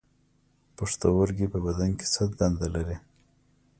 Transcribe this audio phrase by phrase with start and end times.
[0.77, 2.97] پښتورګي په بدن کې څه دنده لري